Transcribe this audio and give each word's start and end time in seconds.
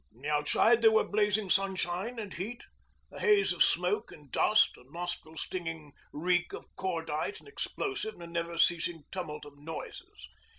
Outside 0.25 0.81
there 0.81 0.89
were 0.91 1.03
blazing 1.07 1.47
sunshine 1.51 2.17
and 2.17 2.33
heat, 2.33 2.65
a 3.11 3.19
haze 3.19 3.53
of 3.53 3.61
smoke 3.63 4.11
and 4.11 4.31
dust, 4.31 4.75
a 4.75 4.91
nostril 4.91 5.37
stinging 5.37 5.91
reek 6.11 6.53
of 6.53 6.65
cordite 6.75 7.37
and 7.37 7.47
explosive, 7.47 8.15
and 8.15 8.23
a 8.23 8.25
never 8.25 8.57
ceasing 8.57 9.03
tumult 9.11 9.45
of 9.45 9.59
noises. 9.59 10.27